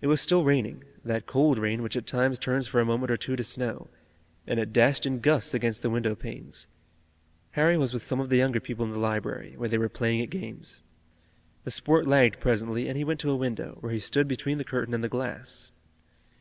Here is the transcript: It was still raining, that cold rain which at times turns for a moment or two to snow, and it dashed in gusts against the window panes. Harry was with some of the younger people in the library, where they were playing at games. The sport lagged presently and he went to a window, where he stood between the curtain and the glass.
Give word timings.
It 0.00 0.06
was 0.06 0.20
still 0.20 0.44
raining, 0.44 0.84
that 1.04 1.26
cold 1.26 1.58
rain 1.58 1.82
which 1.82 1.96
at 1.96 2.06
times 2.06 2.38
turns 2.38 2.68
for 2.68 2.78
a 2.80 2.84
moment 2.84 3.10
or 3.10 3.16
two 3.16 3.34
to 3.34 3.42
snow, 3.42 3.88
and 4.46 4.60
it 4.60 4.72
dashed 4.72 5.06
in 5.06 5.18
gusts 5.18 5.54
against 5.54 5.82
the 5.82 5.90
window 5.90 6.14
panes. 6.14 6.68
Harry 7.58 7.76
was 7.76 7.92
with 7.92 8.02
some 8.02 8.20
of 8.20 8.28
the 8.28 8.36
younger 8.36 8.60
people 8.60 8.84
in 8.84 8.92
the 8.92 9.00
library, 9.00 9.56
where 9.56 9.68
they 9.68 9.76
were 9.76 9.88
playing 9.88 10.20
at 10.22 10.30
games. 10.30 10.82
The 11.64 11.72
sport 11.72 12.06
lagged 12.06 12.38
presently 12.38 12.86
and 12.86 12.96
he 12.96 13.02
went 13.02 13.18
to 13.20 13.30
a 13.32 13.36
window, 13.36 13.78
where 13.80 13.90
he 13.90 13.98
stood 13.98 14.28
between 14.28 14.58
the 14.58 14.62
curtain 14.64 14.94
and 14.94 15.02
the 15.02 15.08
glass. 15.08 15.72